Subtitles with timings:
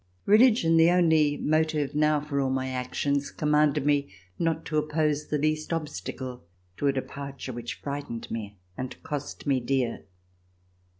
[0.25, 5.37] Religion, the only motive now for all my actions, commanded me not to oppose the
[5.37, 6.43] least obstacle
[6.75, 10.05] to a departure which frightened me and cost me dear.